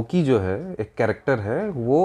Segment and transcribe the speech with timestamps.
[0.00, 2.00] लोकी जो है एक कैरेक्टर है वो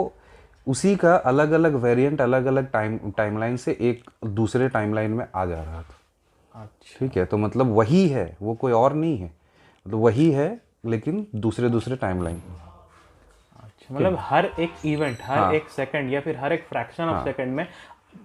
[0.68, 5.46] उसी का अलग अलग वेरिएंट अलग अलग टाइम टाइमलाइन से एक दूसरे टाइमलाइन में आ
[5.46, 9.26] जा रहा था। अच्छा। ठीक है तो मतलब वही है वो कोई और नहीं है।
[9.26, 10.48] मतलब वही है
[10.86, 12.42] लेकिन दूसरे दूसरे टाइमलाइन
[13.56, 17.24] अच्छा मतलब हर एक इवेंट हर हाँ। एक सेकंड या फिर हर एक फ्रैक्शन ऑफ़
[17.24, 17.68] सेकंड में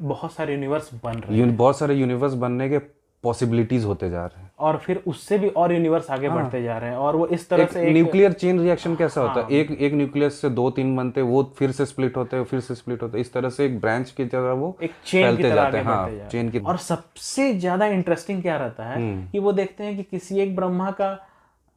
[0.02, 2.78] बहुत सारे यूनिवर्स बन रहे हैं। बहुत सारे यूनिवर्स बनने के
[3.24, 6.76] पॉसिबिलिटीज होते जा रहे हैं। और फिर उससे भी और यूनिवर्स आगे हाँ। बढ़ते जा
[6.78, 9.46] रहे हैं और वो इस तरह एक से न्यूक्लियर चेन रिएक्शन कैसा होता है?
[9.50, 12.74] एक एक न्यूक्लियस से दो तीन बनते वो फिर से स्प्लिट होते हैं फिर से
[12.74, 15.42] स्प्लिट होते हैं। इस तरह से एक ब्रांच की तरह वो एक चेन की फैलते
[15.42, 19.38] तरह जाते हैं। हाँ चेन की और सबसे ज़्यादा इंटरेस्टिंग क्या रहता है हम्म। कि
[19.38, 21.18] वो देखते हैं कि किसी एक ब्रह्मा का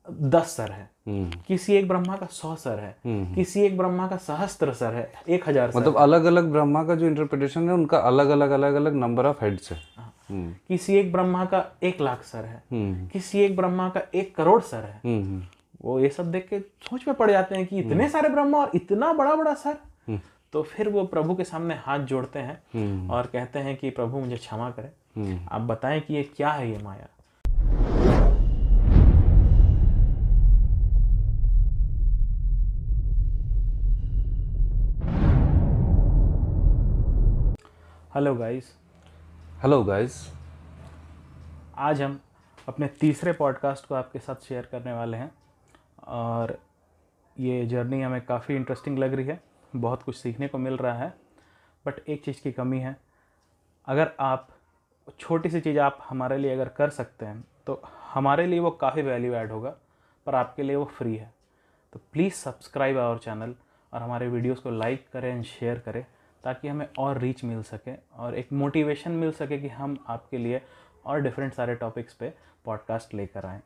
[0.07, 2.95] दस सर है। हम्म, किसी एक ब्रह्मा का सौ सर है।
[3.35, 7.07] किसी एक ब्रह्मा का सहस्त्र सर है एक हज़ार मतलब अलग अलग ब्रह्मा का जो
[7.07, 10.09] इंटरप्रिटेशन है उनका अलग अलग अलग अलग नंबर ऑफ़ हेड्स है। हम्म,
[10.67, 14.61] किसी एक ब्रह्मा का एक लाख सर है। हम्म, किसी एक ब्रह्मा का एक करोड़
[14.61, 15.43] सर है। हम्म, हम्म,
[15.81, 18.71] वो ये सब देख के सोच में पड़ जाते हैं कि इतने सारे ब्रह्मा और
[18.75, 19.77] इतना बड़ा बड़ा सर
[20.53, 24.35] तो फिर वो प्रभु के सामने हाथ जोड़ते हैं और कहते हैं कि प्रभु मुझे
[24.35, 27.07] क्षमा करें। हम्म। आप बताएँ कि ये क्या है ये Maya?
[38.15, 38.65] Hello guys
[39.63, 40.15] hello guys
[41.77, 42.19] आज हम
[42.67, 45.31] अपने तीसरे पॉडकास्ट को आपके साथ शेयर करने वाले हैं।
[46.07, 46.57] और
[47.37, 49.39] ये जर्नी हमें काफ़ी इंटरेस्टिंग लग रही है।
[49.75, 51.13] बहुत कुछ सीखने को मिल रहा है
[51.85, 52.95] बट एक चीज़ की कमी है।
[53.87, 54.47] अगर आप
[55.19, 57.81] छोटी सी चीज़ आप हमारे लिए अगर कर सकते हैं तो
[58.13, 59.75] हमारे लिए वो काफ़ी वैल्यू ऐड होगा,
[60.25, 61.33] पर आपके लिए वो फ्री है।
[61.93, 63.55] तो प्लीज़ सब्सक्राइब आवर चैनल
[63.93, 66.05] और हमारे वीडियोस को लाइक करें एंड शेयर करें।
[66.43, 70.61] ताकि हमें और रीच मिल सके और एक मोटिवेशन मिल सके कि हम आपके लिए
[71.05, 72.33] और डिफरेंट सारे टॉपिक्स पे
[72.65, 73.61] पॉडकास्ट लेकर आएँ।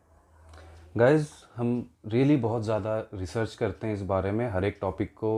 [0.98, 5.32] गाइज़ हम रियली बहुत ज़्यादा रिसर्च करते हैं इस बारे में। हर एक टॉपिक को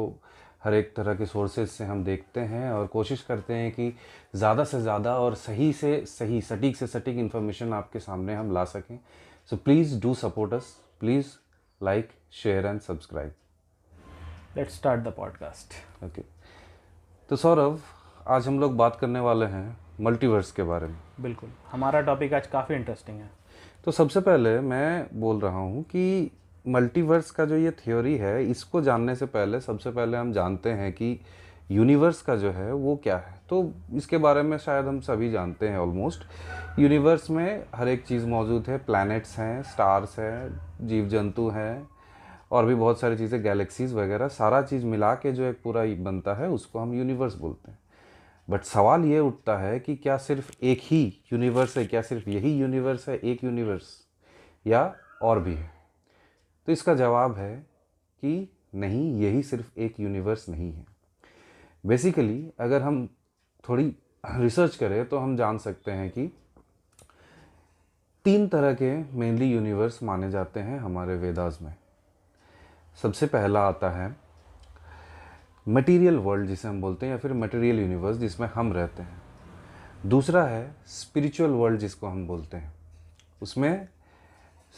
[0.63, 3.93] हर एक तरह के सोर्सेज से हम देखते हैं और कोशिश करते हैं कि
[4.35, 8.63] ज़्यादा से ज़्यादा और सही से सही सटीक से सटीक इन्फॉर्मेशन आपके सामने हम ला
[8.66, 8.97] सकें।
[9.49, 11.28] So please do support us please
[11.81, 13.33] like share and subscribe
[14.57, 16.38] let's start the podcast okay
[17.29, 17.79] तो सौरभ
[18.28, 22.47] आज हम लोग बात करने वाले हैं मल्टीवर्स के बारे में। बिल्कुल। हमारा टॉपिक आज
[22.47, 23.29] काफ़ी इंटरेस्टिंग है।
[23.85, 26.31] तो सबसे पहले मैं बोल रहा हूँ कि
[26.67, 30.91] मल्टीवर्स का जो ये थ्योरी है इसको जानने से पहले सबसे पहले हम जानते हैं
[30.94, 31.19] कि
[31.72, 35.69] यूनिवर्स का जो है वो क्या है। तो इसके बारे में शायद हम सभी जानते
[35.69, 41.50] हैं ऑलमोस्ट यूनिवर्स में हर एक चीज़ मौजूद है। प्लैनेट्स हैं स्टार्स हैं जीव जंतु
[41.50, 41.88] हैं
[42.51, 46.33] और भी बहुत सारी चीज़ें गैलेक्सीज वगैरह, सारा चीज़ मिला के जो एक पूरा बनता
[46.33, 47.79] है, उसको हम यूनिवर्स बोलते हैं।
[48.49, 52.59] बट सवाल ये उठता है कि क्या सिर्फ़ एक ही यूनिवर्स है, क्या सिर्फ़ यही
[52.59, 54.07] यूनिवर्स है, एक यूनिवर्स
[54.67, 55.71] या और भी है?
[56.67, 57.55] तो इसका जवाब है
[58.23, 60.85] कि नहीं, यही सिर्फ़ एक यूनिवर्स नहीं है।
[61.85, 63.09] बेसिकली अगर हम
[63.69, 63.95] थोड़ी
[64.35, 66.27] रिसर्च करें तो हम जान सकते हैं कि
[68.25, 71.75] तीन तरह के मेनली यूनिवर्स माने जाते हैं हमारे वेदास में।
[72.97, 74.16] सबसे पहला आता है
[75.67, 79.22] मटेरियल वर्ल्ड जिसे हम बोलते हैं या फिर मटेरियल यूनिवर्स जिसमें हम रहते हैं।
[80.05, 82.73] दूसरा है स्पिरिचुअल वर्ल्ड जिसको हम बोलते हैं।
[83.41, 83.88] उसमें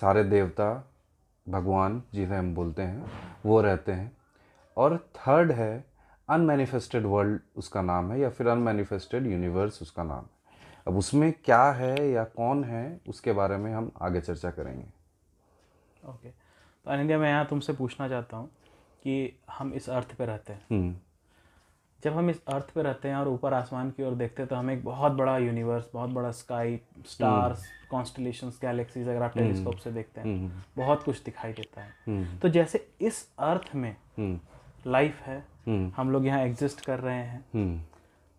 [0.01, 0.89] सारे देवता,
[1.49, 3.11] भगवान जिन्हें हम बोलते हैं,
[3.45, 4.17] वो रहते हैं।
[4.77, 5.85] और थर्ड है
[6.29, 10.29] अनमैनिफेस्टेड वर्ल्ड उसका नाम है या फिर अनमैनिफेस्टेड यूनिवर्स उसका नाम है।
[10.87, 14.85] अब उसमें क्या है या कौन है, उसके बारे में हम आगे चर्चा करेंगे।
[16.09, 16.40] ओके
[16.85, 18.47] तो अनिंदिया मैं यहाँ तुमसे पूछना चाहता हूँ
[19.03, 20.95] कि हम इस अर्थ पे रहते हैं। हम्म।
[22.03, 24.55] जब हम इस अर्थ पे रहते हैं और ऊपर आसमान की ओर देखते हैं तो
[24.55, 29.91] हमें एक बहुत बड़ा यूनिवर्स बहुत बड़ा स्काई स्टार्स कॉन्स्टलेशंस गैलेक्सीज अगर आप टेलीस्कोप से
[29.91, 34.39] देखते हैं हम्म। बहुत कुछ दिखाई देता है। हम्म। तो जैसे इस अर्थ में हम्म।
[34.91, 35.37] लाइफ है
[35.67, 37.79] हम्म। हम लोग यहाँ एग्जिस्ट कर रहे हैं हम्म।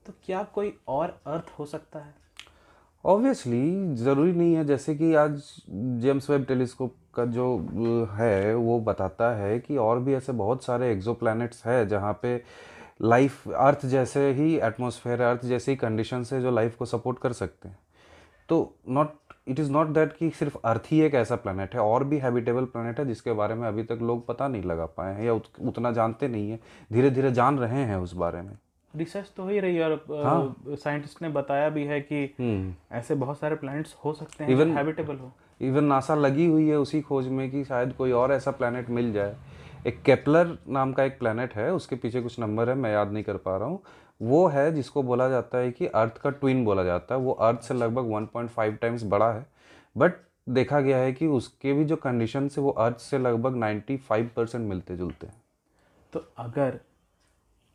[0.07, 2.15] तो क्या कोई और अर्थ हो सकता है?
[3.05, 5.43] ऑब्वियसली ज़रूरी नहीं है जैसे कि आज
[6.03, 10.93] जेम्स वेब टेलीस्कोप का जो है वो बताता है कि और भी ऐसे बहुत सारे
[10.93, 11.19] एक्सो
[11.67, 12.43] है जहाँ पे
[13.03, 17.33] लाइफ अर्थ जैसे ही एटमोसफेयर अर्थ जैसे ही कंडीशन है जो लाइफ को सपोर्ट कर
[17.33, 17.79] सकते हैं।
[18.49, 19.09] तो not
[19.49, 22.65] it is not that कि सिर्फ़ अर्थ ही एक ऐसा प्लानट है और भी हैबिटेबल
[22.65, 25.45] प्लानट है जिसके बारे में अभी तक लोग पता नहीं लगा पाए हैं या उत,
[25.61, 26.59] उतना जानते नहीं है
[26.93, 28.53] धीरे धीरे जान रहे हैं उस बारे में।
[28.97, 33.15] रिसर्च तो हो ही रही है और साइंटिस्ट ने बताया भी है कि हम्म। ऐसे
[33.15, 35.33] बहुत सारे प्लैनेट्स हो सकते हैं इवन हैबिटेबल हो।
[35.63, 39.13] इवन नासा लगी हुई है उसी खोज में कि शायद कोई और ऐसा प्लानट मिल
[39.13, 39.37] जाए।
[39.87, 43.25] एक केपलर नाम का एक प्लैनेट है उसके पीछे कुछ नंबर है मैं याद नहीं
[43.25, 43.83] कर पा रहा हूँ।
[44.21, 47.61] वो है जिसको बोला जाता है कि अर्थ का ट्विन बोला जाता है। वो अर्थ
[47.61, 49.47] से लगभग 1.5 टाइम्स बड़ा है।
[49.97, 50.13] बट
[50.49, 54.69] देखा गया है कि उसके भी जो कंडीशन है वो अर्थ से लगभग 95 परसेंट
[54.69, 55.43] मिलते जुलते हैं।
[56.13, 56.79] तो अगर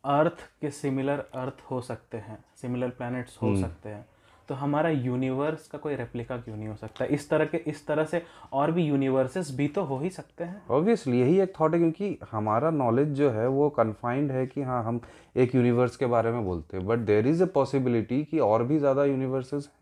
[0.04, 4.06] अर्थ के सिमिलर अर्थ हो सकते हैं सिमिलर प्लैनेट्स हो सकते हैं
[4.48, 7.04] तो हमारा यूनिवर्स का कोई रेप्लिका क्यों नहीं हो सकता?
[7.04, 8.22] इस तरह के इस तरह से
[8.52, 12.18] और भी यूनिवर्सेस भी तो हो ही सकते हैं। ऑब्वियसली यही एक थॉट है क्योंकि
[12.30, 15.00] हमारा नॉलेज जो है वो कन्फाइंड है कि हाँ हम
[15.36, 18.78] एक यूनिवर्स के बारे में बोलते हैं। But there is a possibility कि और भी
[18.78, 19.76] ज़्यादा यूनिवर्सेस हैं।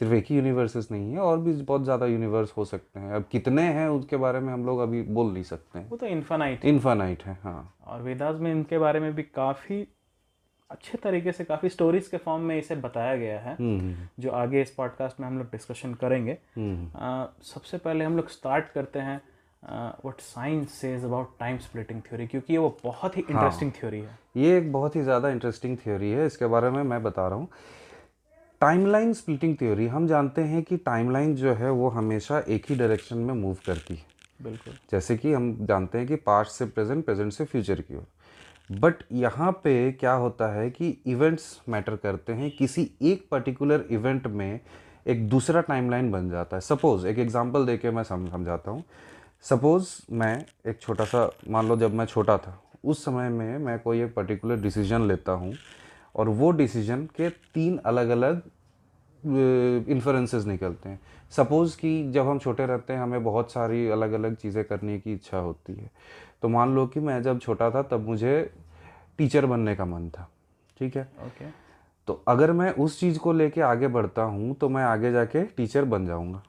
[0.00, 3.24] सिर्फ़ एक ही यूनिवर्सेस नहीं है और भी बहुत ज़्यादा यूनिवर्स हो सकते हैं। अब
[3.32, 6.64] कितने हैं उसके बारे में हम लोग अभी बोल नहीं सकते हैं। वो तो इन्फानाइट
[6.64, 9.86] इन्फानाइट है हाँ। और वेदास में इनके बारे में भी काफ़ी
[10.70, 14.62] अच्छे तरीके से काफ़ी स्टोरीज के फॉर्म में इसे बताया गया है हम्म जो आगे
[14.62, 18.98] इस पॉडकास्ट में हम लोग डिस्कशन करेंगे। हम्म आ, सबसे पहले हम लोग स्टार्ट करते
[18.98, 19.20] हैं
[19.62, 24.18] what science says about time splitting theory क्योंकि ये वो बहुत ही इंटरेस्टिंग थ्योरी है।
[24.36, 27.48] ये एक बहुत ही ज़्यादा इंटरेस्टिंग थ्योरी है इसके बारे में मैं बता रहा हूँ।
[28.60, 33.18] टाइमलाइन स्प्लिटिंग थ्योरी हम जानते हैं कि टाइमलाइन जो है वो हमेशा एक ही डायरेक्शन
[33.18, 34.06] में मूव करती है।
[34.42, 38.06] बिल्कुल। जैसे कि हम जानते हैं कि पास्ट से प्रेजेंट प्रेजेंट से फ्यूचर की ओर।
[38.70, 44.26] बट यहाँ पे क्या होता है कि इवेंट्स मैटर करते हैं। किसी एक पर्टिकुलर इवेंट
[44.26, 44.60] में
[45.06, 48.82] एक दूसरा टाइमलाइन बन जाता है। सपोज़ एक एग्जांपल दे के मैं समझाता हूँ।
[49.44, 53.78] सपोज़ मैं एक छोटा सा, मान लो जब मैं छोटा था, उस समय में मैं
[53.78, 55.54] कोई एक पर्टिकुलर डिसीज़न लेता हूँ
[56.16, 58.42] और वो डिसीज़न के तीन अलग अलग
[59.22, 61.00] इन्फ्लुएंसेस निकलते हैं।
[61.32, 65.12] सपोज़ कि जब हम छोटे रहते हैं, हमें बहुत सारी अलग अलग चीज़ें करने की
[65.12, 65.90] इच्छा होती है।
[66.42, 68.50] तो मान लो कि मैं जब छोटा था तब मुझे
[69.18, 70.28] टीचर बनने का मन था
[70.76, 71.08] ठीक है?
[71.18, 71.46] ओके।
[72.08, 75.84] तो अगर मैं उस चीज़ को लेके आगे बढ़ता हूँ तो मैं आगे जाके टीचर
[75.84, 76.42] बन जाऊँगा।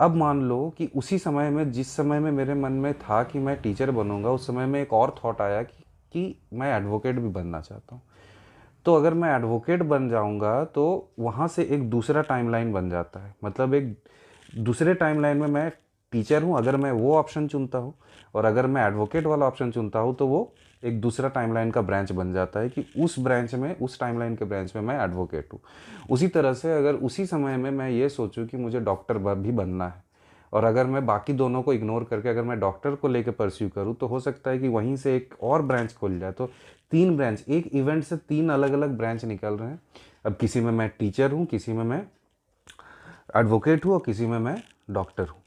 [0.00, 3.38] अब मान लो कि उसी समय में जिस समय में मेरे मन में था कि
[3.38, 7.28] मैं टीचर बनूँगा उस समय में एक और थॉट आया कि, कि मैं एडवोकेट भी
[7.28, 8.02] बनना चाहता हूँ।
[8.86, 13.34] तो अगर मैं एडवोकेट बन जाऊँगा तो वहाँ से एक दूसरा टाइमलाइन बन जाता है।
[13.44, 13.96] मतलब एक
[14.58, 15.70] दूसरे टाइमलाइन में मैं
[16.14, 17.94] टीचर हूँ, अगर मैं वो ऑप्शन चुनता हूँ
[18.34, 20.52] और अगर मैं एडवोकेट वाला ऑप्शन चुनता हूँ तो वो
[20.82, 24.44] एक दूसरा टाइमलाइन का ब्रांच बन जाता है कि उस ब्रांच में, उस टाइमलाइन के
[24.44, 25.60] ब्रांच में मैं एडवोकेट हूँ।
[26.10, 29.86] उसी तरह से अगर उसी समय में मैं ये सोचूँ कि मुझे डॉक्टर भी बनना
[29.86, 30.02] है
[30.52, 33.94] और अगर मैं बाकी दोनों को इग्नोर करके अगर मैं डॉक्टर को लेकर परस्यू करूँ
[33.94, 36.46] तो हो सकता है कि वहीं से एक और ब्रांच खुल जाए। तो
[36.90, 39.80] तीन ब्रांच एक इवेंट से तीन अलग अलग ब्रांच निकल रहे हैं।
[40.26, 42.02] अब किसी में मैं टीचर हूँ, किसी में मैं
[43.36, 44.56] एडवोकेट हूँ और किसी में मैं
[44.90, 45.42] डॉक्टर हूँ।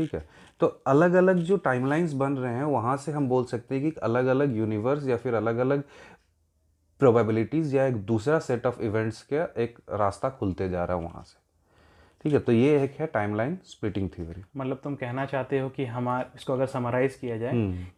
[0.00, 0.28] ठीक है।
[0.60, 4.00] तो अलग अलग जो टाइमलाइंस बन रहे हैं, वहाँ से हम बोल सकते हैं कि
[4.00, 5.82] अलग अलग यूनिवर्स या फिर अलग अलग
[7.00, 11.22] प्रोबेबिलिटीज़ या एक दूसरा सेट ऑफ़ इवेंट्स का एक रास्ता खुलते जा रहा है वहाँ
[11.22, 11.49] से।
[12.24, 15.84] ठीक है तो ये एक है टाइमलाइन स्प्लिटिंग थ्योरी मतलब तुम कहना चाहते हो कि
[15.84, 17.52] हमार इसको अगर समराइज किया जाए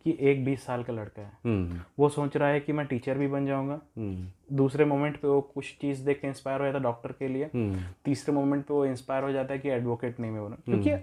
[0.05, 3.19] कि एक बीस साल का लड़का है। हम्म। वो सोच रहा है कि मैं टीचर
[3.19, 6.79] भी बन जाऊँगा। हम्म। दूसरे मोमेंट पे वो कुछ चीज़ देख के इंस्पायर हो जाता
[6.79, 10.21] है डॉक्टर के लिए। हम्म। तीसरे मोमेंट पे वो इंस्पायर हो जाता है कि एडवोकेट
[10.21, 10.95] नहीं मैं बना। क्योंकि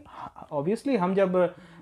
[0.52, 1.36] ऑब्वियसली हम जब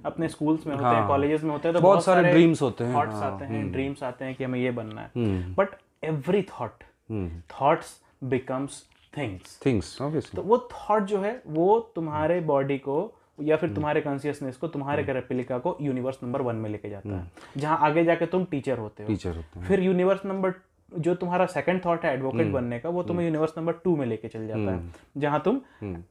[0.06, 2.96] अपने स्कूल्स में होते हैं कॉलेजेस में होते हैं तो बहुत सारे ड्रीम्स होते हैं,
[2.96, 5.70] थॉट्स आते हैं ड्रीम्स आते हैं कि हमें ये बनना है। हम्म। But
[6.04, 7.42] every thought hmm.
[7.52, 8.84] Thoughts becomes
[9.18, 14.02] things things obviously तो वो थॉट जो है वो तुम्हारे बॉडी को या फिर तुम्हारे
[14.02, 18.26] कॉन्शियसनेस को तुम्हारे रेप्लिका को यूनिवर्स नंबर वन में लेके जाता है। जहाँ आगे जाके
[18.26, 20.54] तुम टीचर होते हो। टीचर होते हैं। फिर यूनिवर्स नंबर
[20.92, 24.28] जो तुम्हारा सेकंड थॉट है एडवोकेट बनने का वो तुम्हें यूनिवर्स नंबर टू में लेके
[24.28, 25.62] चल जाता है जहाँ तुम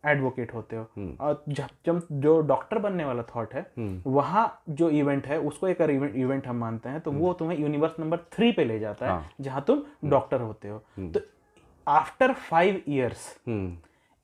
[0.07, 0.87] एडवोकेट होते हो।
[1.21, 3.67] और जब जब जो डॉक्टर बनने वाला थॉट है
[4.07, 8.19] वहाँ जो इवेंट है उसको एक इवेंट हम मानते हैं तो वो तुम्हें यूनिवर्स नंबर
[8.33, 11.21] थ्री पे ले जाता है जहाँ तुम डॉक्टर होते हो। तो
[11.87, 13.77] आफ्टर फाइव ईयर्स हम्म।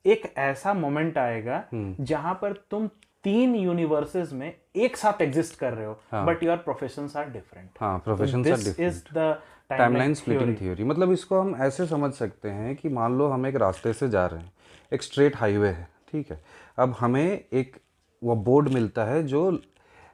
[0.05, 2.87] एक ऐसा मोमेंट आएगा जहाँ पर तुम
[3.23, 7.97] तीन यूनिवर्सेस में एक साथ एग्जिस्ट कर रहे हो but your profession are different हाँ
[7.99, 8.45] profession
[8.79, 9.35] is the
[9.69, 13.55] timeline splitting theory मतलब इसको हम ऐसे समझ सकते हैं कि मान लो हम एक
[13.55, 14.51] रास्ते से जा रहे हैं
[14.93, 16.39] एक स्ट्रेट हाईवे है ठीक है?
[16.77, 17.77] अब हमें एक
[18.21, 19.49] वो बोर्ड मिलता है जो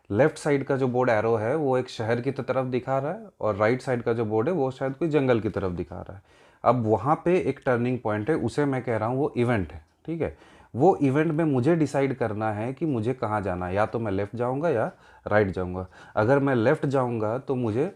[0.09, 3.27] लेफ़्ट साइड का जो बोर्ड एरो है वो एक शहर की तरफ़ दिखा रहा है
[3.41, 6.13] और राइट साइड का जो बोर्ड है वो शायद कोई जंगल की तरफ़ दिखा रहा
[6.13, 6.21] है।
[6.63, 9.81] अब वहाँ पे एक टर्निंग पॉइंट है, उसे मैं कह रहा हूँ वो इवेंट है,
[10.05, 10.37] ठीक है?
[10.73, 14.11] वो इवेंट में मुझे डिसाइड करना है कि मुझे कहाँ जाना है, या तो मैं
[14.11, 14.91] लेफ़्ट जाऊँगा या
[15.25, 17.91] राइट जाऊँगा। अगर मैं लेफ़्ट जाऊँगा तो मुझे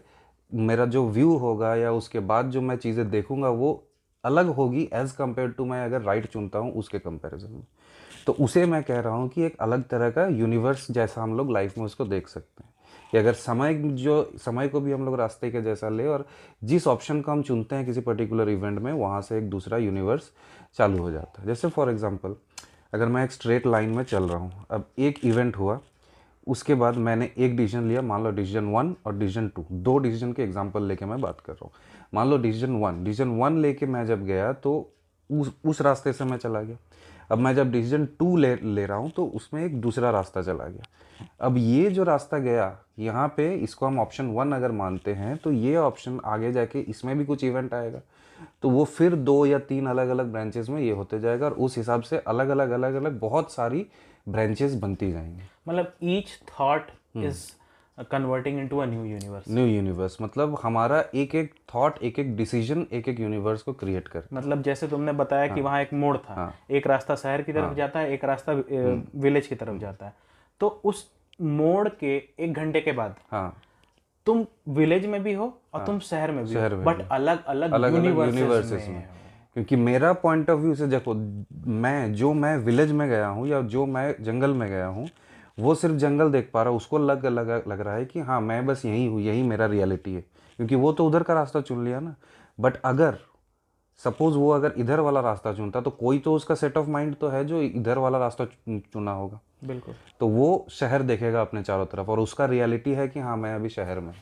[0.52, 3.72] मेरा जो व्यू होगा या उसके बाद जो मैं चीज़ें देखूँगा वो
[4.24, 7.62] अलग होगी एज़ कंपेयर टू मैं अगर राइट चुनता हूँ उसके कंपैरिजन में।
[8.26, 11.52] तो उसे मैं कह रहा हूँ कि एक अलग तरह का यूनिवर्स जैसा हम लोग
[11.52, 12.72] लाइफ में उसको देख सकते हैं।
[13.14, 16.26] कि अगर समय जो, समय को भी हम लोग रास्ते के जैसा ले और
[16.62, 20.30] जिस ऑप्शन को हम चुनते हैं किसी पर्टिकुलर इवेंट में, वहाँ से एक दूसरा यूनिवर्स
[20.76, 22.34] चालू हो जाता है। जैसे फॉर एग्जांपल
[22.94, 25.78] अगर मैं एक स्ट्रेट लाइन में चल रहा हूँ, अब एक इवेंट हुआ,
[26.46, 30.32] उसके बाद मैंने एक डिसीज़न लिया, मान लो डिसीज़न वन और डिसीज़न टू दो डिसीज़न
[30.32, 31.72] के एग्जांपल लेके मैं बात कर रहा हूँ।
[32.14, 34.72] मान लो डिसीज़न वन डिसीज़न वन लेके मैं जब गया तो
[35.30, 36.76] उस उस रास्ते से मैं चला गया।
[37.30, 40.64] अब मैं जब डिसीज़न टू ले ले रहा हूँ तो उसमें एक दूसरा रास्ता चला
[40.64, 40.82] गया।
[41.40, 45.52] अब ये जो रास्ता गया यहाँ पे इसको हम ऑप्शन वन अगर मानते हैं तो
[45.52, 48.00] ये ऑप्शन आगे जाके इसमें भी कुछ इवेंट आएगा।
[48.62, 51.76] तो वो फिर दो या तीन अलग अलग ब्रांचेस में ये होते जाएगा और उस
[51.78, 53.86] हिसाब से अलग अलग अलग अलग बहुत सारी
[54.28, 57.44] ब्रांचेस बनती जाएँगी। मतलब each thought is
[58.10, 62.86] converting into a new universe new universe मतलब हमारा एक एक थॉट एक एक डिसीज़न
[62.92, 66.16] एक एक यूनिवर्स को क्रिएट कर मतलब जैसे तुमने बताया हाँ, कि वहाँ एक मोड़
[66.16, 69.78] था। हाँ, एक रास्ता शहर की तरफ़ हाँ, जाता है एक रास्ता विलेज की तरफ़
[69.80, 70.14] जाता है।
[70.60, 71.08] तो उस
[71.42, 73.56] मोड़ के एक घंटे के बाद हाँ।
[74.26, 77.72] तुम विलेज में भी हो और तुम शहर में भी शहर हो। बट अलग अलग
[77.72, 79.08] अलग यूनिवर्सेस में में।
[79.54, 81.14] क्योंकि मेरा पॉइंट ऑफ़ व्यू से देखो
[81.70, 85.08] मैं जो मैं विलेज में गया हूँ या जो मैं जंगल में गया हूँ
[85.58, 88.40] वो सिर्फ़ जंगल देख पा रहा हूँ उसको लग लग लग रहा है कि हाँ
[88.40, 90.20] मैं बस यहीं हूँ यही मेरा रियलिटी है।
[90.58, 92.14] क्योंकि वो तो उधर का रास्ता चुन लिया ना।
[92.60, 93.18] बट अगर
[94.00, 97.28] सपोज़ वो अगर इधर वाला रास्ता चुनता तो कोई तो उसका सेट ऑफ़ माइंड तो
[97.28, 102.10] है जो इधर वाला रास्ता चुना होगा। बिल्कुल। तो वो शहर देखेगा अपने चारों तरफ़
[102.10, 104.12] और उसका रियलिटी है कि हाँ मैं अभी शहर में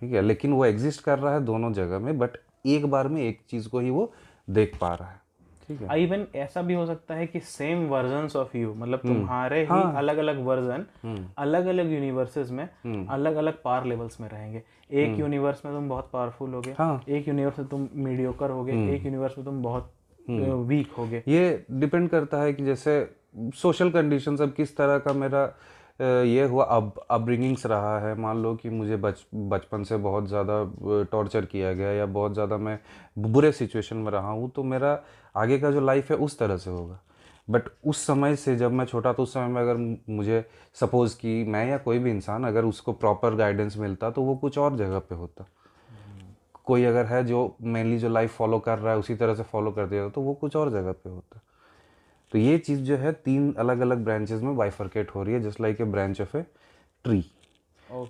[0.00, 2.36] ठीक है लेकिन वो एग्जिस्ट कर रहा है दोनों जगह में बट
[2.66, 4.12] एक बार में एक चीज़ को ही वो
[4.50, 5.20] देख पा रहा है।
[5.68, 9.60] ठीक है। इवन ऐसा भी हो सकता है कि सेम वर्जन ऑफ़ यू मतलब तुम्हारे
[9.62, 10.84] ही अलग अलग वर्जन
[11.38, 12.68] अलग अलग यूनिवर्सेस में
[13.08, 14.62] अलग अलग पावर लेवल्स में रहेंगे।
[14.92, 19.04] एक यूनिवर्स में तुम बहुत पावरफुल होगे हाँ। एक यूनिवर्स में तुम मीडियोकर होगे एक
[19.04, 19.92] यूनिवर्स में तुम बहुत
[20.28, 23.00] वीक होगे। ये डिपेंड करता है कि जैसे
[23.54, 25.42] सोशल कंडीशंस अब किस तरह का मेरा
[26.00, 26.64] ये हुआ?
[26.64, 31.72] अब अपब्रिंगिंग्स रहा है। मान लो कि मुझे बच, बचपन से बहुत ज़्यादा टॉर्चर किया
[31.72, 32.78] गया या बहुत ज़्यादा मैं
[33.16, 34.98] बुरे सिचुएशन में रहा हूँ तो मेरा
[35.34, 37.00] आगे का जो लाइफ है उस तरह से होगा।
[37.48, 39.76] बट उस समय से जब मैं छोटा था, उस समय में अगर
[40.10, 40.44] मुझे
[40.76, 44.58] सपोज़ कि मैं या कोई भी इंसान अगर उसको प्रॉपर गाइडेंस मिलता तो वो कुछ
[44.58, 45.46] और जगह पे होता।
[46.64, 49.70] कोई अगर है जो मेनली जो लाइफ फॉलो कर रहा है, उसी तरह से फॉलो
[49.70, 51.40] कर दिया तो वो कुछ और जगह पे होता।
[52.36, 55.60] तो ये चीज़ जो है तीन अलग अलग ब्रांचेस में बाइफर्केट हो रही है just
[55.60, 56.40] like a branch of a
[57.04, 57.20] tree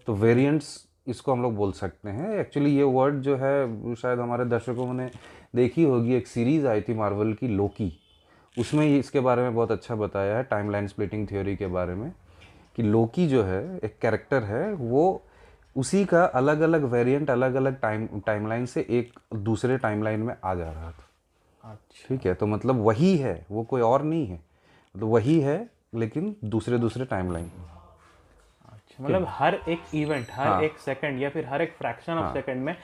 [0.06, 0.68] तो वेरिएंट्स
[1.08, 5.08] इसको हम लोग बोल सकते हैं। एक्चुअली ये वर्ड जो है शायद हमारे दर्शकों ने
[5.56, 7.92] देखी होगी एक सीरीज़ आई थी मार्वल की लोकी
[8.58, 12.12] उसमें इसके बारे में बहुत अच्छा बताया है टाइम लाइन स्प्लिटिंग थ्योरी के बारे में
[12.76, 15.22] कि लोकी जो है एक कैरेक्टर है वो
[15.76, 20.54] उसी का अलग अलग वेरिएंट अलग अलग टाइम टाइमलाइन से एक दूसरे टाइमलाइन में आ
[20.54, 21.08] जा रहा था।
[21.74, 24.40] ठीक है तो मतलब वही है वो कोई और नहीं है।
[24.94, 27.50] मतलब वही है लेकिन दूसरे दूसरे टाइम लाइन
[29.00, 32.64] मतलब हर एक इवेंट हर हाँ। एक सेकंड या फिर हर एक फ्रैक्शन ऑफ़ सेकंड
[32.64, 32.76] में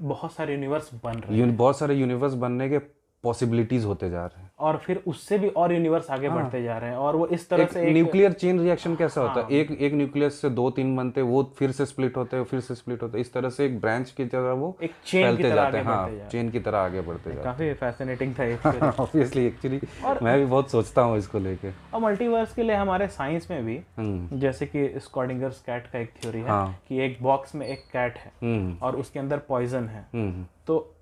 [0.00, 2.78] बहुत सारे यूनिवर्स बन रहे हैं। बहुत सारे यूनिवर्स बनने के
[3.24, 6.78] पॉसिबिलिटीज होते जा रहे हैं। और फिर उससे भी और यूनिवर्स आगे हाँ, बढ़ते जा
[6.78, 9.58] रहे हैं और वो इस तरह एक से एक न्यूक्लियर चेन रिएक्शन कैसा होता है?
[9.58, 12.74] एक एक न्यूक्लियस से दो तीन बनते वो फिर से स्प्लिट होते हैं फिर से
[12.74, 15.54] स्प्लिट होते हैं। इस तरह से एक ब्रांच की तरह वो एक चेन की तरह
[15.54, 19.80] जाते हैं। हाँ चेन की तरह आगे बढ़ते जाते काफ़ी फैसिनेटिंग था ऑब्वियसली एक्चुअली
[20.22, 23.80] मैं भी बहुत सोचता हूँ इसको लेके। और मल्टीवर्स के लिए हमारे साइंस में भी
[23.98, 27.84] हम्म। जैसे कि स्कॉडिंगर्स कैट का एक थ्योरी है हाँ। कि एक बॉक्स में एक
[27.92, 30.94] कैट है हम्म। और उसके अंदर पॉइजन है। हम्म। तो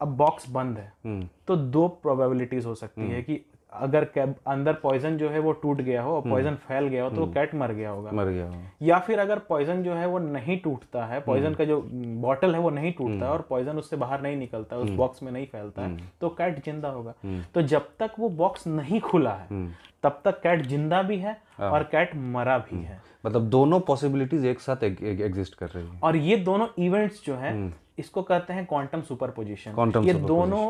[0.00, 3.40] अब बॉक्स बंद है हम्म। तो दो प्रोबेबिलिटीज हो सकती है कि
[3.72, 7.10] अगर कैब अंदर पॉइजन जो है वो टूट गया हो और पॉइजन फैल गया हो
[7.10, 10.18] तो कैट मर गया होगा। मर गया होगा। या फिर अगर पॉइजन जो है वो
[10.18, 11.80] नहीं टूटता है पॉइजन का जो
[12.22, 15.22] बॉटल है वो नहीं टूटता है और पॉइजन उससे बाहर नहीं निकलता है उस बॉक्स
[15.22, 17.14] में नहीं फैलता है तो कैट ज़िंदा होगा।
[17.54, 19.64] तो जब तक वो बॉक्स नहीं खुला है
[20.04, 24.60] तब तक कैट ज़िंदा भी है और कैट मरा भी है। मतलब दोनों पॉसिबिलिटीज एक
[24.60, 29.00] साथ एग्जिस्ट कर रही है। और ये दोनों इवेंट्स जो है इसको कहते हैं क्वांटम
[29.02, 30.62] सुपरपोजिशन Quantum ये दोनों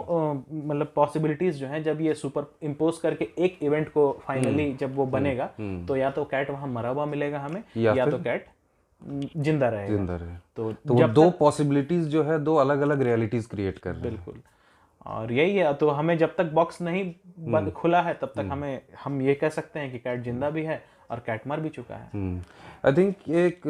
[0.68, 5.06] मतलब पॉसिबिलिटीज जो हैं जब ये सुपर इम्पोज करके एक इवेंट को फाइनली जब वो
[5.08, 5.50] बनेगा
[5.88, 8.46] तो या तो कैट वहाँ मरा हुआ मिलेगा हमें या या, तो कैट
[9.36, 13.46] ज़िंदा रहेगा। ज़िंदा रहे तो तो वो दो पॉसिबिलिटीज जो है दो अलग अलग रियलिटीज
[13.46, 14.42] क्रिएट कर रहे हैं। बिल्कुल।
[15.06, 18.48] और यही है तो हमें जब तक बॉक्स नहीं हम्म। बंद खुला है तब तक
[18.50, 21.68] हमें हम ये कह सकते हैं कि कैट ज़िंदा भी है और कैट मर भी
[21.68, 22.08] चुका है।
[22.86, 23.66] आई थिंक एक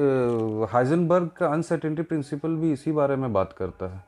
[0.72, 4.02] हाइजनबर्ग का अनसर्टेनिटी प्रिंसिपल भी इसी बारे में बात करता है।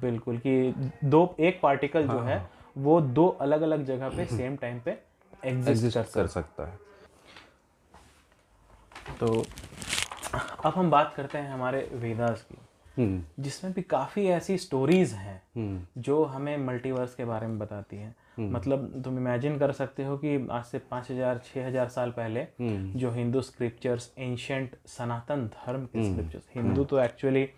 [0.00, 4.24] बिल्कुल कि दो एक पार्टिकल हाँ, जो हाँ, है वो दो अलग अलग जगह पे
[4.26, 4.98] सेम टाइम पे
[5.44, 6.78] एग्जिस्ट कर सकता है।
[9.20, 9.44] तो
[10.64, 12.65] अब हम बात करते हैं हमारे वेदास की। हम्म
[12.98, 18.14] जिसमें भी काफ़ी ऐसी स्टोरीज हैं हम्म। जो हमें मल्टीवर्स के बारे में बताती हैं।
[18.50, 22.40] मतलब तुम इमेजिन कर सकते हो कि आज से पाँच हज़ार छः हज़ार साल पहले
[22.40, 27.48] हम्म। जो हिंदू स्क्रिप्चर्स एंशंट सनातन धर्म के हम्म। स्क्रिप्चर्स हिंदू तो एक्चुअली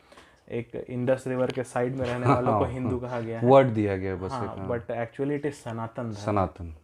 [0.50, 3.96] एक इंडस रिवर के साइड में रहने वालों को हिंदू कहा गया है। वर्ड दिया
[3.96, 6.74] गया बस हाँ but actually it is Sanatan Sanatan.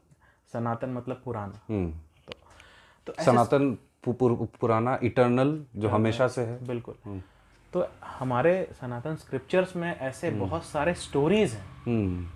[0.53, 1.93] सनातन मतलब पुराना। हम्म।
[3.07, 3.77] तो सनातन
[4.09, 7.21] पुराना इटर्नल जो हमेशा से है। बिल्कुल।
[7.75, 12.26] तो हमारे सनातन स्क्रिप्चर्स में ऐसे बहुत सारे स्टोरीज हैं। हम्म।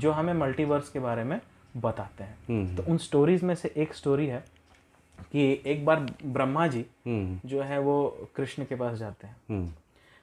[0.00, 1.40] जो हमें मल्टीवर्स के बारे में
[1.76, 4.44] बताते हैं। हम्म। तो उन स्टोरीज में से एक स्टोरी है
[5.32, 9.72] कि एक बार ब्रह्मा जी हम्म। जो है वो कृष्ण के पास जाते हैं। हम्म।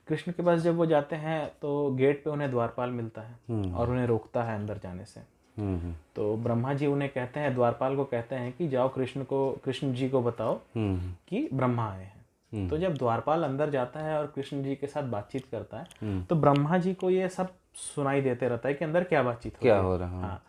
[0.08, 3.76] कृष्ण के पास जब वो जाते हैं तो गेट पे उन्हें द्वारपाल मिलता है हम्म।
[3.76, 5.22] और उन्हें रोकता है अंदर जाने से।
[5.62, 9.52] हम्म तो ब्रह्मा जी उन्हें कहते हैं द्वारपाल को कहते हैं कि जाओ कृष्ण को
[9.66, 12.15] कृष्ण जी को बताओ हम्म। कि ब्रह्मा आए हम्म।
[12.56, 16.24] तो जब द्वारपाल अंदर जाता है और कृष्ण जी के साथ बातचीत करता है हम्म।
[16.24, 19.78] तो ब्रह्मा जी को ये सब सुनाई देते रहता है कि अंदर क्या बातचीत क्या
[19.78, 20.44] हो। रहा है। हाँ।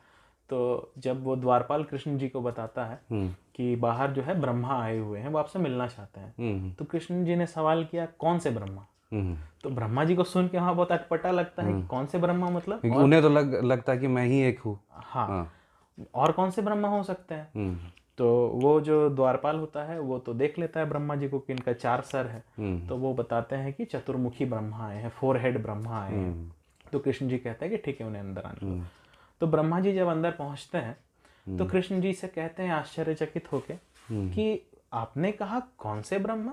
[0.48, 4.82] तो जब वो द्वारपाल कृष्ण जी को बताता है हम्म। कि बाहर जो है ब्रह्मा
[4.82, 8.06] आए हुए हैं वो आपसे मिलना चाहते हैं। हम्म। तो कृष्ण जी ने सवाल किया
[8.06, 8.86] कौन से ब्रह्मा?
[9.12, 12.50] हम्म। तो ब्रह्मा जी को सुन के वहाँ बहुत अटपटा लगता है कौन से ब्रह्मा
[12.50, 12.80] मतलब?
[12.84, 15.52] उन्हें तो लग लगता है कि मैं ही एक हूँ। हाँ। हाँ।
[16.14, 17.48] और कौन से ब्रह्मा हो सकते हैं?
[17.56, 17.78] हम्म।
[18.18, 21.52] तो वो जो द्वारपाल होता है वो तो देख लेता है ब्रह्मा जी को कि
[21.52, 25.38] इनका चार सर है। हम्म। तो वो बताते हैं कि चतुर्मुखी ब्रह्मा आए हैं फोर
[25.38, 26.50] हेड ब्रह्मा आए हैं। हम्म।
[26.92, 28.87] तो कृष्ण जी कहते हैं कि ठीक है उन्हें अंदर आने हम्म।
[29.40, 33.75] तो ब्रह्मा जी जब अंदर पहुँचते हैं तो कृष्ण जी से कहते हैं आश्चर्यचकित होके।
[34.11, 36.52] कि आपने कहा कौन से ब्रह्मा?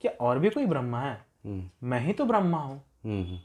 [0.00, 1.20] क्या और भी कोई ब्रह्मा है?
[1.82, 3.40] मैं ही तो ब्रह्मा हूँ।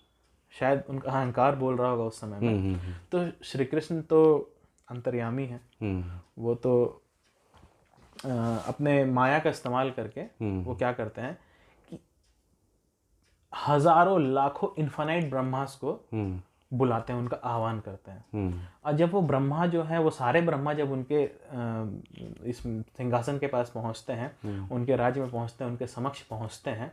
[0.53, 2.79] शायद उनका अहंकार बोल रहा होगा उस समय में।
[3.11, 4.21] तो श्री कृष्ण तो
[4.87, 5.59] अंतर्यामी है।
[6.39, 7.01] वो तो
[8.25, 11.37] अपने माया का इस्तेमाल करके हम्म। वो क्या करते हैं
[11.89, 11.99] कि
[13.67, 16.41] हज़ारों लाखों इन्फानाइट ब्रह्मास को हम्म।
[16.71, 20.41] बुलाते हैं उनका आह्वान करते हैं। हम्म। और जब वो ब्रह्मा जो है वो सारे
[20.41, 21.23] ब्रह्मा जब उनके
[22.49, 22.61] इस
[22.97, 26.91] सिंहासन के पास पहुँचते हैं उनके राज्य में पहुँचते हैं उनके समक्ष पहुँचते हैं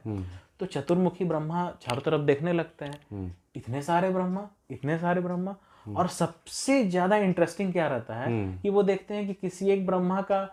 [0.61, 5.57] तो चतुर्मुखी ब्रह्मा चारों तरफ़ देखने लगते हैं। इतने सारे ब्रह्मा इतने सारे ब्रह्मा।
[5.97, 10.21] और सबसे ज़्यादा इंटरेस्टिंग क्या रहता है। कि वो देखते हैं कि किसी एक ब्रह्मा
[10.23, 10.45] का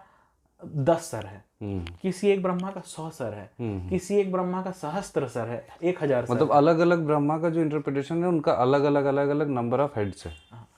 [0.65, 4.61] दस सर है। हम्म। किसी एक ब्रह्मा का सौ सर है। हम्म। किसी एक ब्रह्मा
[4.61, 8.51] का सहस्त्र सर है। एक हज़ार मतलब अलग अलग ब्रह्मा का जो इंटरप्रिटेशन है उनका
[8.51, 10.33] अलग अलग अलग अलग नंबर ऑफ़ हेड्स है।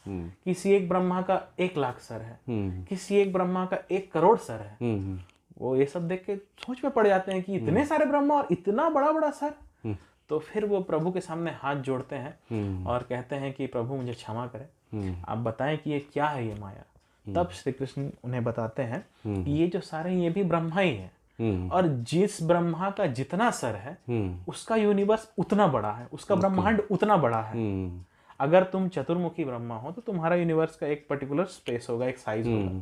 [0.06, 4.12] हम्म। किसी एक ब्रह्मा का एक लाख सर है। हम्म किसी एक ब्रह्मा का एक
[4.12, 5.20] करोड़ सर है। हम्म
[5.58, 8.48] वो ये सब देख के सोच में पड़ जाते हैं कि इतने सारे ब्रह्मा और
[8.52, 9.98] इतना बड़ा बड़ा सर। हम्म।
[10.30, 13.96] तो फिर वो प्रभु के सामने हाथ जोड़ते हैं हम्म। और कहते हैं कि प्रभु
[13.96, 16.84] मुझे क्षमा करें। हम्म। आप बताएँ कि ये क्या है ये माया?
[17.26, 20.96] तब श्री कृष्ण उन्हें बताते हैं कि ये जो सारे हैं, ये भी ब्रह्मा ही
[20.96, 26.08] है। हम्म। और जिस ब्रह्मा का जितना सर है हम्म। उसका यूनिवर्स उतना बड़ा है
[26.14, 28.02] उसका ब्रह्मांड उतना बड़ा है। हम्म।
[28.40, 32.50] अगर तुम चतुर्मुखी ब्रह्मा हो तो तुम्हारा यूनिवर्स का एक पर्टिकुलर स्पेस होगा एक साइज़
[32.50, 32.82] होगा।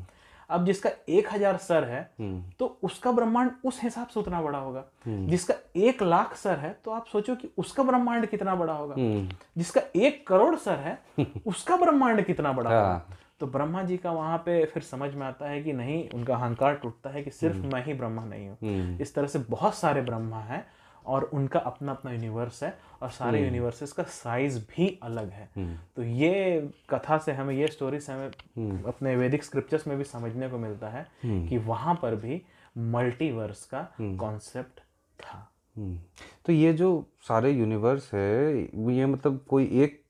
[0.49, 4.59] अब जिसका एक हज़ार सर है हम्म। तो उसका ब्रह्मांड उस हिसाब से उतना बड़ा
[4.59, 8.95] होगा। जिसका एक लाख सर है तो आप सोचो कि उसका ब्रह्मांड कितना बड़ा होगा।
[8.95, 10.97] हम्म। जिसका एक करोड़ सर है
[11.47, 15.25] उसका ब्रह्मांड कितना बड़ा होगा। हाँ। तो ब्रह्मा जी का वहाँ पे फिर समझ में
[15.27, 18.57] आता है कि नहीं उनका अहंकार टूटता है कि सिर्फ़ मैं ही ब्रह्मा नहीं हूँ।
[18.63, 20.65] हम्म। इस तरह से बहुत सारे ब्रह्मा हैं
[21.05, 25.49] और उनका अपना अपना यूनिवर्स है और सारे यूनिवर्सेस का साइज़ भी अलग है।
[25.95, 30.49] तो ये कथा से हमें ये स्टोरी से हमें अपने वैदिक स्क्रिप्चर्स में भी समझने
[30.49, 32.41] को मिलता है कि वहाँ पर भी
[32.77, 34.79] मल्टीवर्स का कॉन्सेप्ट
[35.19, 35.97] था। हम्म।
[36.45, 36.91] तो ये जो
[37.27, 38.61] सारे यूनिवर्स है
[38.93, 40.01] ये मतलब कोई एक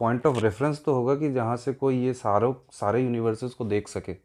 [0.00, 3.88] पॉइंट ऑफ़ रेफरेंस तो होगा कि जहाँ से कोई ये सारों सारे यूनिवर्सेस को देख
[3.88, 4.16] सके।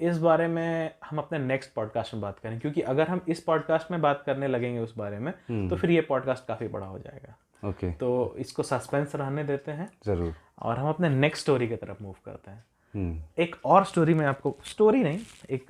[0.00, 3.90] इस बारे में हम अपने नेक्स्ट पॉडकास्ट में बात करें क्योंकि अगर हम इस पॉडकास्ट
[3.90, 5.32] में बात करने लगेंगे उस बारे में
[5.68, 7.36] तो फिर ये पॉडकास्ट काफ़ी बड़ा हो जाएगा।
[7.68, 12.02] ओके। तो इसको सस्पेंस रहने देते हैं। ज़रूर। और हम अपने नेक्स्ट स्टोरी की तरफ़
[12.02, 15.18] मूव करते हैं। हम्म। एक और स्टोरी में आपको स्टोरी नहीं
[15.50, 15.66] एक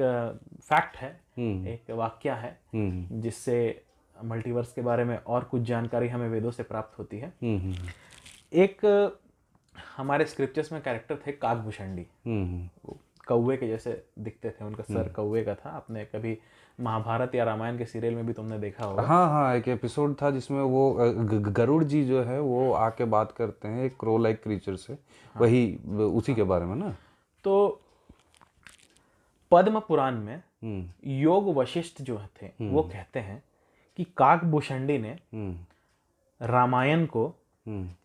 [0.63, 3.83] फैक्ट है। हम्म। एक वाक्य है हम्म। जिससे
[4.25, 7.75] मल्टीवर्स के बारे में और कुछ जानकारी हमें वेदों से प्राप्त होती है। हम्म।
[8.53, 8.85] एक
[9.97, 12.95] हमारे स्क्रिप्चर्स में कैरेक्टर थे काकभूषणी हम्म।
[13.29, 16.37] कौवे के जैसे दिखते थे उनका सर कौवे का था। आपने कभी
[16.79, 20.31] महाभारत या रामायण के सीरियल में भी तुमने देखा होगा। हाँ हाँ एक एपिसोड था
[20.31, 20.93] जिसमें वो
[21.51, 25.43] गरुड़ जी जो है वो आके बात करते हैं एक क्रो लाइक क्रीचर से। हाँ,
[25.43, 25.77] वही
[26.17, 26.95] उसी के बारे में ना?
[27.45, 27.81] तो
[29.53, 33.43] पद्म पुराण में हम्म। योग वशिष्ठ जो थे वो कहते हैं
[33.99, 37.40] कि काकभूषणी ने हम्म। रामायण को हम्म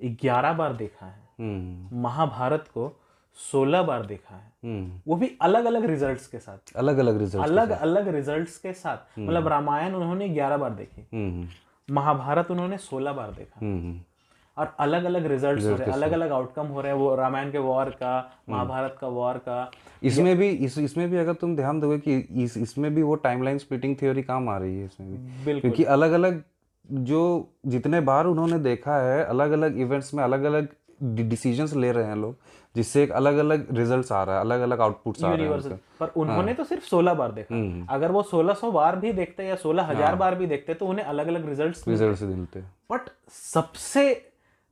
[0.04, 3.02] ग्यारह बार देखा है। हम्म। महाभारत को
[3.34, 7.44] सोलह बार देखा है। हम्म। वो भी अलग अलग रिजल्ट्स के साथ। अलग अलग रिज़ल्ट
[7.44, 11.48] अलग अलग रिजल्ट्स के साथ। मतलब रामायण उन्होंने ग्यारह बार देखी। हम्म।
[11.94, 14.02] महाभारत उन्होंने सोलह बार देखा। हम्म।
[14.58, 17.52] और अलग अलग रिजल्ट्स हो रहे हैं। अलग अलग आउटकम हो रहे हैं। वो रामायण
[17.52, 19.72] के वॉर का महाभारत का वॉर का।
[20.04, 23.58] इसमें भी इस इसमें भी अगर तुम ध्यान दोगे कि इस इसमें भी वो टाइमलाइन
[23.58, 25.10] स्प्लिटिंग थ्योरी काम आ रही है इसमें
[25.46, 26.44] भी। क्योंकि अलग अलग
[26.92, 27.22] जो
[27.66, 30.68] जितने बार उन्होंने देखा है अलग अलग इवेंट्स में अलग अलग
[31.04, 32.36] डिसीजंस ले रहे हैं लोग
[32.76, 36.08] जिससे एक अलग अलग रिजल्ट्स आ रहा है अलग अलग आउटपुट्स आ रहे हैं पर
[36.08, 39.46] उन्होंने हाँ। तो सिर्फ़ सोलह बार देखा। हम्म। अगर वो सोलह सौ बार भी देखते
[39.46, 42.72] या सोलह हज़ार बार भी देखते तो उन्हें अलग अलग रिजल्ट्स रिज़ल्ट से मिलते। हैं
[42.92, 44.04] बट सबसे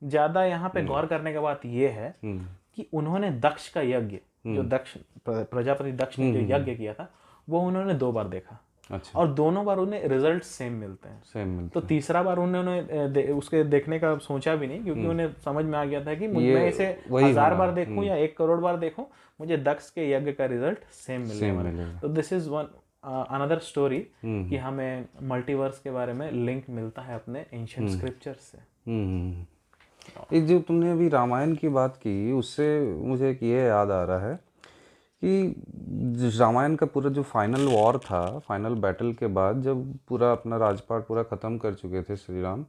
[0.02, 2.46] ज़्यादा यहाँ पे गौर करने की बात ये है हम्म।
[2.76, 4.96] कि उन्होंने दक्ष का यज्ञ जो दक्ष
[5.28, 7.10] प्रजापति दक्ष ने जो यज्ञ किया था
[7.48, 8.60] वो उन्होंने दो बार देखा।
[8.92, 13.08] अच्छा। और दोनों बार उन्हें रिज़ल्ट सेम मिलते हैं। सेम मिलता तो तीसरा बार उन्होंने
[13.08, 16.28] दे, उसके देखने का सोचा भी नहीं क्योंकि उन्हें समझ में आ गया था कि
[16.28, 16.86] मुझ- मैं इसे
[17.24, 19.06] हज़ार बार देखूँ या एक करोड़ बार देखूँ
[19.40, 22.64] मुझे दक्ष के यज्ञ का रिज़ल्ट सेम है। मिलेगा। तो this is one
[23.04, 28.32] another story hmm, कि हमें मल्टीवर्स के बारे में लिंक मिलता है अपने एंशियंट स्क्रिप्चर
[28.32, 29.46] से। हम्म
[30.32, 34.18] एक जो तुमने अभी रामायण की बात की उससे मुझे एक ये याद आ रहा
[34.18, 34.40] है
[35.24, 40.56] कि रामायण का पूरा जो फाइनल वॉर था फाइनल बैटल के बाद जब पूरा अपना
[40.56, 42.64] राजपाट पूरा ख़त्म कर चुके थे श्री राम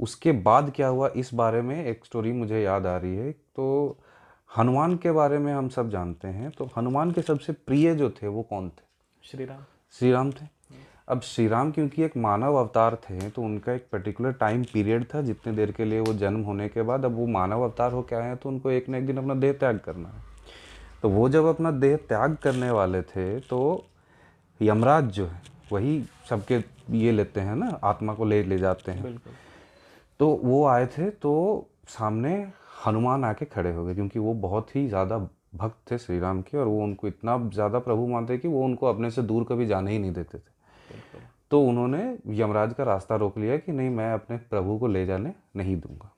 [0.00, 1.08] उसके बाद क्या हुआ?
[1.08, 3.96] इस बारे में एक स्टोरी मुझे याद आ रही है। तो
[4.50, 8.28] हनुमान के बारे में हम सब जानते हैं। तो हनुमान के सबसे प्रिय जो थे
[8.28, 8.82] वो कौन थे?
[9.24, 10.46] श्री राम श्री राम थे।
[11.08, 15.22] अब श्री राम क्योंकि एक मानव अवतार थे तो उनका एक पर्टिकुलर टाइम पीरियड था।
[15.22, 18.22] जितने देर के लिए वो जन्म होने के बाद अब वो मानव अवतार हो क्या
[18.22, 20.29] है तो उनको एक ना एक दिन अपना देह त्याग करना है।
[21.02, 23.60] तो वो जब अपना देह त्याग करने वाले थे तो
[24.60, 26.62] यमराज जो है वही सबके
[26.96, 29.16] ये लेते हैं ना आत्मा को ले ले जाते हैं।
[30.20, 31.32] तो वो आए थे तो
[31.88, 32.32] सामने
[32.86, 35.18] हनुमान आके खड़े हो गए क्योंकि वो बहुत ही ज़्यादा
[35.54, 38.86] भक्त थे श्री राम के और वो उनको इतना ज़्यादा प्रभु मानते कि वो उनको
[38.86, 42.02] अपने से दूर कभी जाने ही नहीं देते थे। तो उन्होंने
[42.34, 46.12] यमराज का रास्ता रोक लिया कि नहीं मैं अपने प्रभु को ले जाने नहीं दूँगा।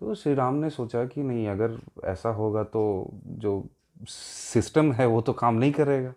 [0.00, 3.58] तो श्री राम ने सोचा कि नहीं अगर ऐसा होगा तो जो
[4.08, 6.12] सिस्टम है वो तो काम नहीं करेगा।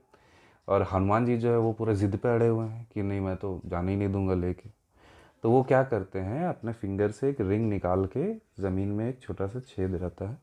[0.67, 3.35] और हनुमान जी जो है वो पूरा जिद पे अड़े हुए हैं कि नहीं मैं
[3.37, 4.69] तो जाने ही नहीं दूँगा लेके।
[5.43, 9.19] तो वो क्या करते हैं अपने फिंगर से एक रिंग निकाल के ज़मीन में एक
[9.21, 10.37] छोटा सा छेद रहता है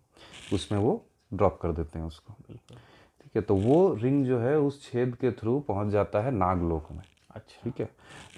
[0.52, 4.82] उसमें वो ड्रॉप कर देते हैं उसको। ठीक है तो वो रिंग जो है उस
[4.82, 7.88] छेद के थ्रू पहुँच जाता है नागलोक में। अच्छा। ठीक है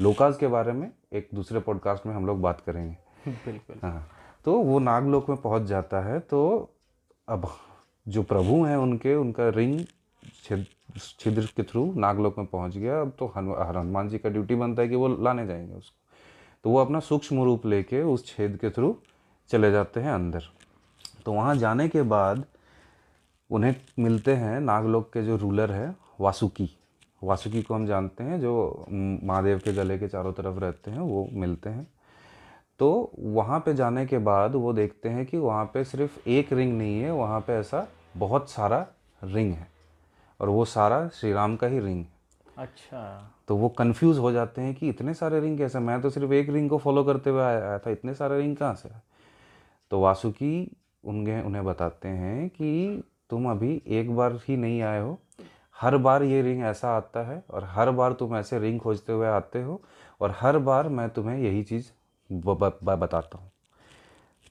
[0.01, 2.97] लोकाज के बारे में एक दूसरे पॉडकास्ट में हम लोग बात करेंगे।
[3.29, 4.09] बिल्कुल। हाँ
[4.45, 6.41] तो वो नागलोक में पहुँच जाता है तो
[7.29, 7.51] अब
[8.09, 9.85] जो प्रभु हैं उनके, उनका रिंग
[10.45, 10.67] छिद,
[11.19, 14.83] छिद्र के थ्रू नागलोक में पहुँच गया। अब तो हनु- हनुमान जी का ड्यूटी बनता
[14.83, 15.99] है कि वो लाने जाएँगे उसको।
[16.65, 18.99] तो वो अपना सूक्ष्म रूप लेके उस छेद के थ्रू
[19.49, 20.43] चले जाते हैं अंदर।
[21.27, 22.45] तो वहाँ जाने के बाद
[23.51, 26.79] उन्हें मिलते हैं नागलोक के जो रूलर है, वासुकी।
[27.25, 28.87] वासुकी को हम जानते हैं, जो
[29.25, 31.87] महादेव के गले के चारों तरफ़ रहते हैं, वो मिलते हैं।
[32.83, 36.79] तो वहाँ पे जाने के बाद वो देखते हैं कि वहाँ पे सिर्फ़ एक रिंग
[36.79, 38.87] नहीं है वहाँ पे ऐसा बहुत सारा
[39.25, 39.69] रिंग है
[40.41, 42.13] और वो सारा श्री राम का ही रिंग है।
[42.59, 46.33] अच्छा। तो वो कंफ्यूज हो जाते हैं कि इतने सारे रिंग कैसे मैं तो सिर्फ़
[46.33, 48.89] एक रिंग को फॉलो करते हुए आया था इतने सारे रिंग कहाँ से
[49.91, 55.19] तो वासुकी उनके उन्हें बताते हैं कि तुम अभी एक बार ही नहीं आए हो।
[55.81, 59.27] हर बार ये रिंग ऐसा आता है और हर बार तुम ऐसे रिंग खोजते हुए
[59.27, 59.83] आते हो
[60.21, 61.91] और हर बार मैं तुम्हें यही चीज़
[62.33, 63.51] ब- ब- ब- बताता हूँ।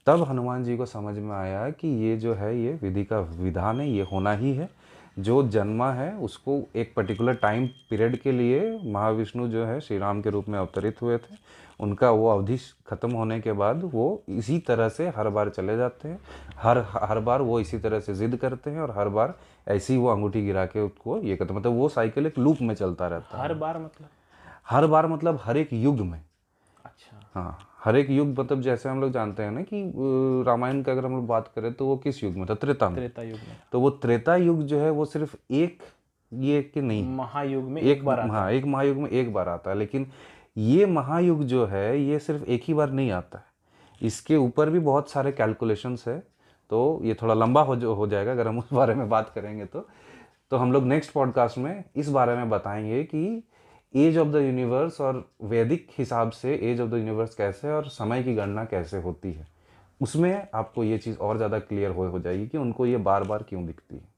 [0.06, 3.80] तब हनुमान जी को समझ में आया कि ये जो है ये विधि का विधान
[3.80, 4.70] है ये होना ही है।
[5.18, 10.22] जो जन्मा है उसको एक पर्टिकुलर टाइम पीरियड के लिए महाविष्णु जो है श्री राम
[10.22, 11.36] के रूप में अवतरित हुए थे।
[11.80, 16.08] उनका वो अवधि खत्म होने के बाद वो इसी तरह से हर बार चले जाते
[16.08, 16.18] हैं।
[16.56, 19.34] हर हर बार वो इसी तरह से जिद करते हैं और हर बार
[19.68, 23.08] ऐसी वो अंगूठी गिरा के उसको ये करते मतलब वो साइकिल एक लूप में चलता
[23.08, 24.08] रहता है। हर बार मतलब?
[24.70, 26.24] हर बार मतलब हर एक युग में।
[26.84, 29.92] अच्छा। हाँ। हर एक युग मतलब जैसे हम लोग जानते हैं ना कि
[30.46, 32.54] रामायण का अगर हम लोग बात करें तो वो किस युग में था?
[32.54, 35.82] त्रेता में। त्रेता युग में। तो वो त्रेता युग जो है वो सिर्फ़ एक
[36.32, 37.08] ये कि नहीं?
[37.08, 40.06] महायुग में एक बार हाँ एक महायुग में एक बार आता है लेकिन
[40.56, 43.44] ये महायुग जो है ये सिर्फ़ एक ही बार नहीं आता है।
[44.02, 46.18] इसके ऊपर भी बहुत सारे कैलकुलेशंस है
[46.70, 49.64] तो ये थोड़ा लंबा हो जो हो जाएगा अगर हम उस बारे में बात करेंगे
[49.64, 49.88] तो।
[50.50, 53.42] तो हम लोग नेक्स्ट पॉडकास्ट में इस बारे में बताएँगे कि
[53.94, 57.88] एज ऑफ़ द यूनिवर्स और वैदिक हिसाब से एज ऑफ़ द यूनिवर्स कैसे है और
[57.88, 59.46] समय की गणना कैसे होती है
[60.00, 63.42] उसमें आपको ये चीज़ और ज़्यादा क्लियर हो हो जाएगी कि उनको ये बार बार
[63.42, 64.08] क्यों दिखती है।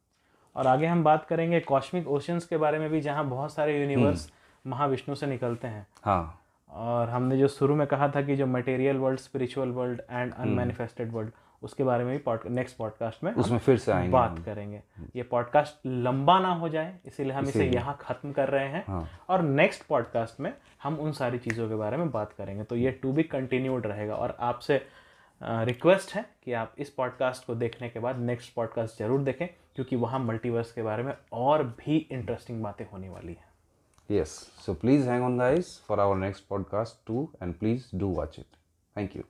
[0.56, 4.30] और आगे हम बात करेंगे कॉस्मिक ओशंस के बारे में भी जहाँ बहुत सारे यूनिवर्स
[4.64, 8.96] महाविष्णु से निकलते हैं। हाँ। और हमने जो शुरू में कहा था कि जो material
[8.96, 11.30] world spiritual world and unmanifested world
[11.64, 14.82] उसके बारे में भी नेक्स्ट पॉडकास्ट में उसमें फिर से आएँगे बात करेंगे।
[15.16, 19.08] ये पॉडकास्ट लंबा ना हो जाए इसीलिए हम इसे यहाँ खत्म कर रहे हैं। हाँ।
[19.28, 22.90] और नेक्स्ट पॉडकास्ट में हम उन सारी चीज़ों के बारे में बात करेंगे। तो ये
[22.92, 24.86] टू बी कंटिन्यूड रहेगा। और आपसे
[25.40, 29.96] रिक्वेस्ट है कि आप इस पॉडकास्ट को देखने के बाद नेक्स्ट पॉडकास्ट ज़रूर देखें क्योंकि
[29.96, 33.52] वहाँ मल्टीवर्स के बारे में और भी इंटरेस्टिंग बातें होने वाली हैं।
[34.10, 34.32] Yes.
[34.62, 38.50] So please hang on, guys, for our next podcast too, and please do watch it.
[38.96, 39.24] Thank you.